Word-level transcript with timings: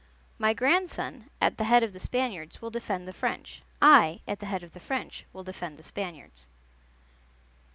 My 0.39 0.55
grandson, 0.55 1.29
at 1.39 1.59
the 1.59 1.65
head 1.65 1.83
of 1.83 1.93
the 1.93 1.99
Spaniards, 1.99 2.59
will 2.59 2.71
defend 2.71 3.07
the 3.07 3.13
French. 3.13 3.61
I, 3.83 4.21
at 4.27 4.39
the 4.39 4.47
head 4.47 4.63
of 4.63 4.73
the 4.73 4.79
French, 4.79 5.25
will 5.31 5.43
defend 5.43 5.77
the 5.77 5.83
Spaniards." 5.83 6.47